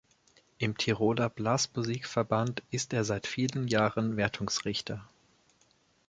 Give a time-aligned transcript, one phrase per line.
[0.57, 5.07] Im Tiroler Blasmusikverband ist er seit vielen Jahren Wertungsrichter.